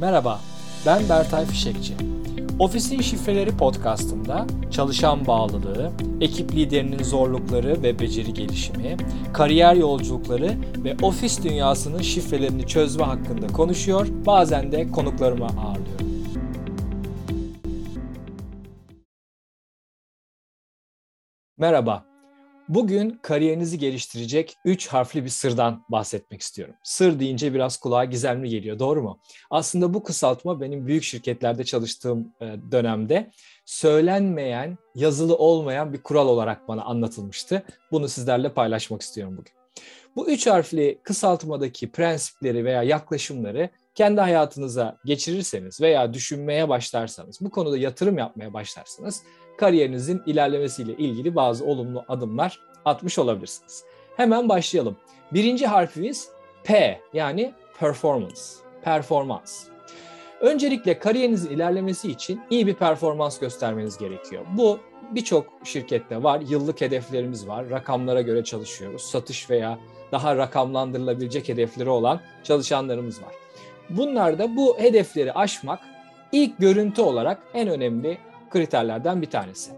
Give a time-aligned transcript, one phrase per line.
[0.00, 0.40] Merhaba,
[0.86, 1.94] ben Bertay Fişekçi.
[2.58, 5.90] Ofisin Şifreleri podcastında çalışan bağlılığı,
[6.20, 8.96] ekip liderinin zorlukları ve beceri gelişimi,
[9.32, 16.08] kariyer yolculukları ve ofis dünyasının şifrelerini çözme hakkında konuşuyor, bazen de konuklarımı ağırlıyorum.
[21.56, 22.07] Merhaba,
[22.68, 26.74] Bugün kariyerinizi geliştirecek 3 harfli bir sırdan bahsetmek istiyorum.
[26.82, 29.18] Sır deyince biraz kulağa gizemli geliyor, doğru mu?
[29.50, 33.30] Aslında bu kısaltma benim büyük şirketlerde çalıştığım e, dönemde
[33.64, 37.62] söylenmeyen, yazılı olmayan bir kural olarak bana anlatılmıştı.
[37.92, 39.52] Bunu sizlerle paylaşmak istiyorum bugün.
[40.16, 47.78] Bu üç harfli kısaltmadaki prensipleri veya yaklaşımları kendi hayatınıza geçirirseniz veya düşünmeye başlarsanız, bu konuda
[47.78, 49.22] yatırım yapmaya başlarsanız
[49.58, 53.84] kariyerinizin ilerlemesiyle ilgili bazı olumlu adımlar atmış olabilirsiniz.
[54.16, 54.96] Hemen başlayalım.
[55.32, 56.28] Birinci harfimiz
[56.64, 58.40] P yani performance,
[58.82, 59.64] performans.
[60.40, 64.44] Öncelikle kariyerinizin ilerlemesi için iyi bir performans göstermeniz gerekiyor.
[64.56, 64.78] Bu
[65.14, 66.40] birçok şirkette var.
[66.48, 67.70] Yıllık hedeflerimiz var.
[67.70, 69.02] Rakamlara göre çalışıyoruz.
[69.02, 69.78] Satış veya
[70.12, 73.34] daha rakamlandırılabilecek hedefleri olan çalışanlarımız var.
[73.90, 75.80] Bunlarda bu hedefleri aşmak
[76.32, 78.18] ilk görüntü olarak en önemli
[78.50, 79.70] kriterlerden bir tanesi.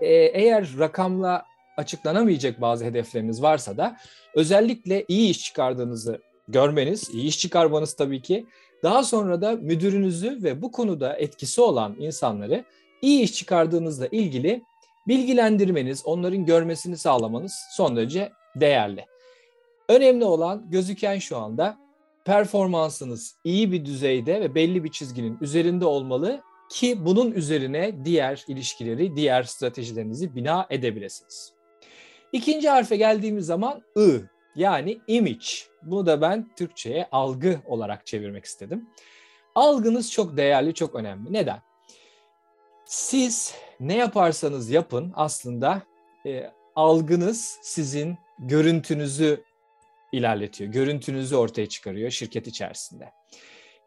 [0.00, 1.44] Ee, eğer rakamla
[1.76, 3.96] açıklanamayacak bazı hedefleriniz varsa da
[4.34, 8.46] özellikle iyi iş çıkardığınızı görmeniz, iyi iş çıkarmanız tabii ki
[8.82, 12.64] daha sonra da müdürünüzü ve bu konuda etkisi olan insanları
[13.02, 14.62] iyi iş çıkardığınızla ilgili
[15.08, 19.06] bilgilendirmeniz, onların görmesini sağlamanız son derece değerli.
[19.88, 21.78] Önemli olan gözüken şu anda
[22.24, 26.42] performansınız iyi bir düzeyde ve belli bir çizginin üzerinde olmalı
[26.72, 31.52] ki bunun üzerine diğer ilişkileri, diğer stratejilerinizi bina edebilirsiniz.
[32.32, 34.20] İkinci harfe geldiğimiz zaman I
[34.56, 35.46] yani image.
[35.82, 38.88] Bunu da ben Türkçe'ye algı olarak çevirmek istedim.
[39.54, 41.32] Algınız çok değerli, çok önemli.
[41.32, 41.62] Neden?
[42.84, 45.82] Siz ne yaparsanız yapın aslında
[46.26, 49.44] e, algınız sizin görüntünüzü
[50.12, 50.72] ilerletiyor.
[50.72, 53.12] Görüntünüzü ortaya çıkarıyor şirket içerisinde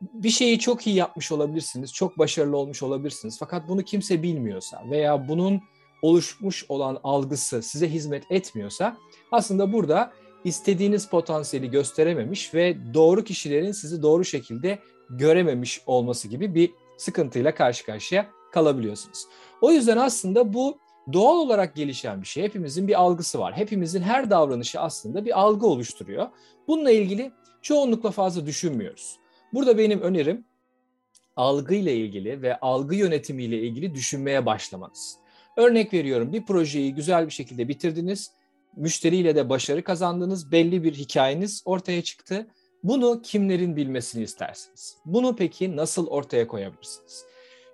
[0.01, 3.38] bir şeyi çok iyi yapmış olabilirsiniz, çok başarılı olmuş olabilirsiniz.
[3.39, 5.61] Fakat bunu kimse bilmiyorsa veya bunun
[6.01, 8.97] oluşmuş olan algısı size hizmet etmiyorsa
[9.31, 10.11] aslında burada
[10.44, 14.79] istediğiniz potansiyeli gösterememiş ve doğru kişilerin sizi doğru şekilde
[15.09, 19.25] görememiş olması gibi bir sıkıntıyla karşı karşıya kalabiliyorsunuz.
[19.62, 20.77] O yüzden aslında bu
[21.13, 22.44] doğal olarak gelişen bir şey.
[22.44, 23.53] Hepimizin bir algısı var.
[23.53, 26.27] Hepimizin her davranışı aslında bir algı oluşturuyor.
[26.67, 27.31] Bununla ilgili
[27.62, 29.19] çoğunlukla fazla düşünmüyoruz.
[29.55, 30.45] Burada benim önerim
[31.35, 35.17] algıyla ilgili ve algı yönetimiyle ilgili düşünmeye başlamanız.
[35.57, 38.31] Örnek veriyorum bir projeyi güzel bir şekilde bitirdiniz,
[38.75, 42.47] müşteriyle de başarı kazandınız, belli bir hikayeniz ortaya çıktı.
[42.83, 44.97] Bunu kimlerin bilmesini istersiniz?
[45.05, 47.25] Bunu peki nasıl ortaya koyabilirsiniz?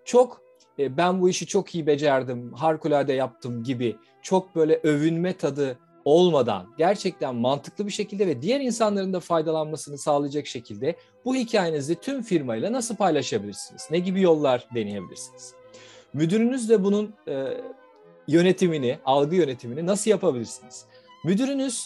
[0.05, 0.41] Çok
[0.79, 6.67] e, ben bu işi çok iyi becerdim, harikulade yaptım gibi çok böyle övünme tadı olmadan
[6.77, 10.95] gerçekten mantıklı bir şekilde ve diğer insanların da faydalanmasını sağlayacak şekilde
[11.25, 13.87] bu hikayenizi tüm firmayla nasıl paylaşabilirsiniz?
[13.91, 15.53] Ne gibi yollar deneyebilirsiniz?
[16.13, 17.57] Müdürünüz de bunun e,
[18.27, 20.85] yönetimini, algı yönetimini nasıl yapabilirsiniz?
[21.25, 21.85] Müdürünüz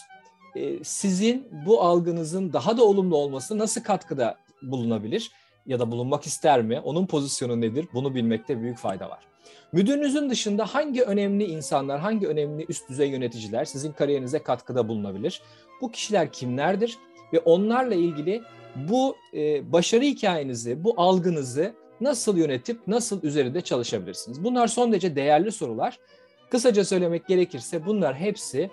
[0.56, 5.30] e, sizin bu algınızın daha da olumlu olması nasıl katkıda bulunabilir
[5.66, 6.80] ya da bulunmak ister mi?
[6.80, 7.88] Onun pozisyonu nedir?
[7.94, 9.35] Bunu bilmekte büyük fayda var.
[9.72, 15.42] Müdürünüzün dışında hangi önemli insanlar, hangi önemli üst düzey yöneticiler sizin kariyerinize katkıda bulunabilir?
[15.80, 16.98] Bu kişiler kimlerdir?
[17.32, 18.42] Ve onlarla ilgili
[18.76, 24.44] bu e, başarı hikayenizi, bu algınızı nasıl yönetip nasıl üzerinde çalışabilirsiniz?
[24.44, 25.98] Bunlar son derece değerli sorular.
[26.50, 28.70] Kısaca söylemek gerekirse bunlar hepsi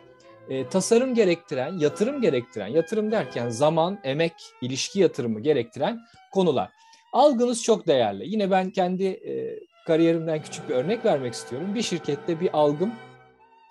[0.50, 6.00] e, tasarım gerektiren, yatırım gerektiren, yatırım derken zaman, emek, ilişki yatırımı gerektiren
[6.32, 6.70] konular.
[7.14, 8.30] Algınız çok değerli.
[8.30, 11.76] Yine ben kendi e, kariyerimden küçük bir örnek vermek istiyorum.
[11.76, 12.92] Bir şirkette bir algım,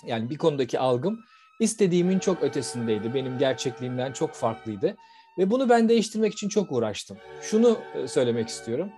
[0.05, 1.21] yani bir konudaki algım
[1.61, 3.15] istediğimin çok ötesindeydi.
[3.15, 4.97] Benim gerçekliğimden çok farklıydı.
[5.39, 7.17] Ve bunu ben değiştirmek için çok uğraştım.
[7.43, 8.89] Şunu e, söylemek istiyorum.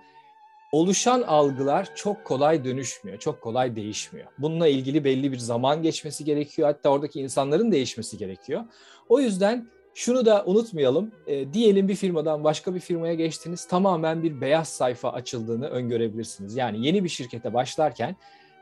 [0.71, 4.27] Oluşan algılar çok kolay dönüşmüyor, çok kolay değişmiyor.
[4.37, 6.67] Bununla ilgili belli bir zaman geçmesi gerekiyor.
[6.67, 8.63] Hatta oradaki insanların değişmesi gerekiyor.
[9.09, 11.11] O yüzden şunu da unutmayalım.
[11.27, 13.67] E, diyelim bir firmadan başka bir firmaya geçtiniz.
[13.67, 16.55] Tamamen bir beyaz sayfa açıldığını öngörebilirsiniz.
[16.55, 18.15] Yani yeni bir şirkete başlarken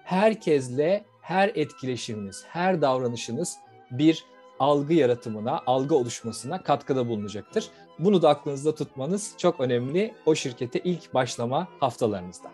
[0.03, 3.57] herkesle her etkileşiminiz, her davranışınız
[3.91, 4.25] bir
[4.59, 7.69] algı yaratımına, algı oluşmasına katkıda bulunacaktır.
[7.99, 12.51] Bunu da aklınızda tutmanız çok önemli o şirkete ilk başlama haftalarınızda.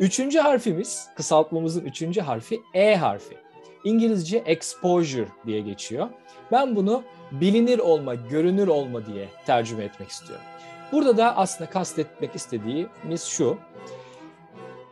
[0.00, 3.36] Üçüncü harfimiz, kısaltmamızın üçüncü harfi E harfi.
[3.84, 6.08] İngilizce exposure diye geçiyor.
[6.52, 10.44] Ben bunu bilinir olma, görünür olma diye tercüme etmek istiyorum.
[10.92, 13.58] Burada da aslında kastetmek istediğimiz şu.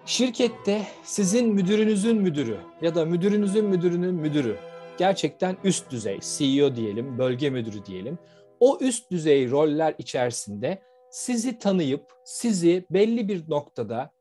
[0.07, 4.57] Şirkette sizin müdürünüzün müdürü ya da müdürünüzün müdürünün müdürü
[4.99, 8.19] gerçekten üst düzey, CEO diyelim, bölge müdürü diyelim.
[8.61, 14.13] O üst düzey roller içerisinde sizi tanıyıp sizi belli bir noktada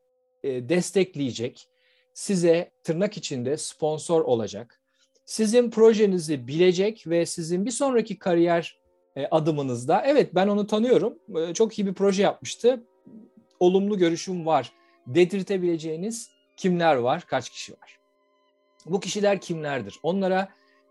[0.42, 1.68] e, destekleyecek,
[2.14, 4.80] size tırnak içinde sponsor olacak,
[5.26, 8.80] sizin projenizi bilecek ve sizin bir sonraki kariyer
[9.16, 12.84] e, adımınızda evet ben onu tanıyorum, e, çok iyi bir proje yapmıştı,
[13.60, 14.72] olumlu görüşüm var
[15.06, 17.98] dedirtebileceğiniz kimler var, kaç kişi var?
[18.86, 19.98] Bu kişiler kimlerdir?
[20.02, 20.48] Onlara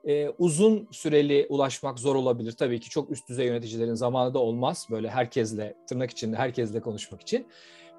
[0.08, 2.52] e, uzun süreli ulaşmak zor olabilir.
[2.52, 4.88] Tabii ki çok üst düzey yöneticilerin zamanı da olmaz.
[4.92, 7.48] Böyle herkesle, tırnak içinde herkesle konuşmak için.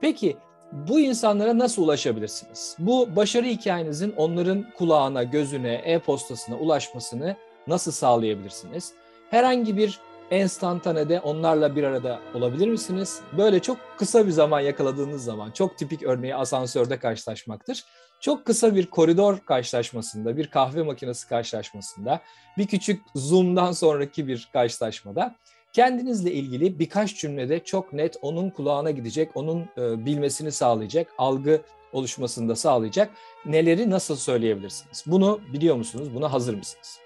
[0.00, 0.36] Peki
[0.72, 2.76] bu insanlara nasıl ulaşabilirsiniz?
[2.78, 8.92] Bu başarı hikayenizin onların kulağına, gözüne, e-postasına ulaşmasını nasıl sağlayabilirsiniz?
[9.30, 10.00] Herhangi bir
[10.30, 13.20] enstantanede onlarla bir arada olabilir misiniz?
[13.38, 17.84] Böyle çok kısa bir zaman yakaladığınız zaman, çok tipik örneği asansörde karşılaşmaktır.
[18.20, 22.20] Çok kısa bir koridor karşılaşmasında, bir kahve makinesi karşılaşmasında,
[22.58, 25.34] bir küçük Zoom'dan sonraki bir karşılaşmada
[25.74, 31.60] kendinizle ilgili birkaç cümlede çok net onun kulağına gidecek, onun e, bilmesini sağlayacak, algı
[31.92, 33.10] oluşmasını da sağlayacak
[33.46, 35.04] neleri nasıl söyleyebilirsiniz?
[35.06, 36.14] Bunu biliyor musunuz?
[36.14, 36.98] Buna hazır mısınız?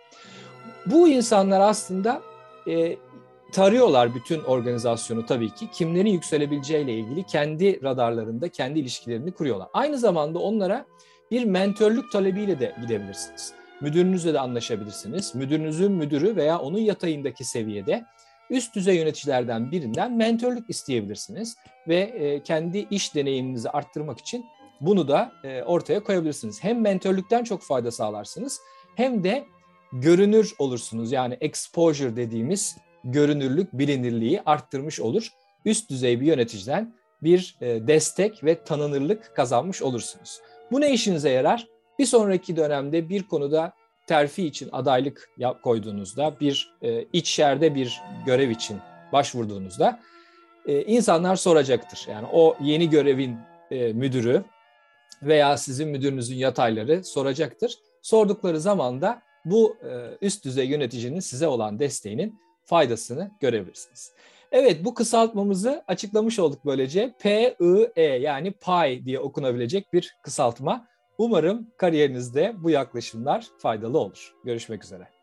[0.87, 2.23] Bu insanlar aslında
[2.69, 2.97] e,
[3.53, 5.71] tarıyorlar bütün organizasyonu tabii ki.
[5.71, 9.69] Kimlerin yükselebileceğiyle ilgili kendi radarlarında kendi ilişkilerini kuruyorlar.
[9.73, 10.87] Aynı zamanda onlara
[11.31, 13.53] bir mentörlük talebiyle de gidebilirsiniz.
[13.81, 15.35] Müdürünüzle de anlaşabilirsiniz.
[15.35, 18.05] Müdürünüzün müdürü veya onun yatayındaki seviyede
[18.51, 21.57] üst düzey yöneticilerden birinden mentörlük isteyebilirsiniz
[21.89, 24.47] ve e, kendi iş deneyiminizi arttırmak için
[24.81, 26.65] bunu da e, ortaya koyabilirsiniz.
[26.65, 28.61] Hem mentörlükten çok fayda sağlarsınız
[28.97, 29.45] hem de
[29.93, 31.13] görünür olursunuz.
[31.13, 35.29] Yani exposure dediğimiz görünürlük, bilinirliği arttırmış olur.
[35.65, 40.41] Üst düzey bir yöneticiden bir e, destek ve tanınırlık kazanmış olursunuz.
[40.71, 41.67] Bu ne işinize yarar?
[41.99, 43.73] Bir sonraki dönemde bir konuda
[44.09, 45.31] terfi için adaylık
[45.63, 48.79] koyduğunuzda, bir e, iç yerde bir görev için
[49.13, 50.01] başvurduğunuzda
[50.67, 52.07] e, insanlar soracaktır.
[52.11, 53.37] Yani o yeni görevin
[53.71, 54.45] müdürü
[55.23, 57.79] veya sizin müdürünüzün yatayları soracaktır.
[58.03, 59.77] Sordukları zaman da bu
[60.21, 64.13] üst düzey yöneticinin size olan desteğinin faydasını görebilirsiniz.
[64.53, 67.15] Evet bu kısaltmamızı açıklamış olduk böylece.
[67.19, 70.87] P-I-E yani PI diye okunabilecek bir kısaltma.
[71.19, 74.35] Umarım kariyerinizde bu yaklaşımlar faydalı olur.
[74.45, 75.18] Görüşmek üzere.